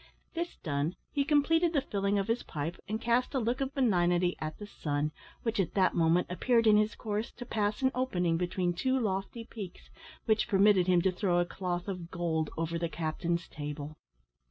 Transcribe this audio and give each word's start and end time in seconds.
This 0.33 0.55
done, 0.55 0.95
he 1.11 1.23
completed 1.23 1.73
the 1.73 1.81
filling 1.81 2.17
of 2.17 2.27
his 2.27 2.41
pipe, 2.41 2.79
and 2.87 2.99
cast 2.99 3.35
a 3.35 3.39
look 3.39 3.61
of 3.61 3.75
benignity 3.75 4.35
at 4.39 4.57
the 4.57 4.65
sun, 4.65 5.11
which 5.43 5.59
at 5.59 5.75
that 5.75 5.93
moment 5.93 6.27
happened 6.27 6.65
in 6.65 6.75
his 6.77 6.95
course 6.95 7.29
to 7.33 7.45
pass 7.45 7.83
an 7.83 7.91
opening 7.93 8.35
between 8.35 8.73
two 8.73 8.99
lofty 8.99 9.43
peaks, 9.43 9.91
which 10.25 10.47
permitted 10.47 10.87
him 10.87 11.03
to 11.03 11.11
throw 11.11 11.37
a 11.37 11.45
cloth 11.45 11.87
of 11.87 12.09
gold 12.09 12.49
over 12.57 12.79
the 12.79 12.89
captain's 12.89 13.47
table. 13.47 13.95